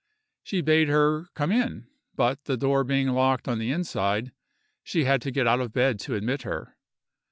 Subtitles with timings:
[0.41, 4.31] She bade her come in, but, the door being locked on the inside,
[4.83, 6.75] she had to get out of bed to admit her.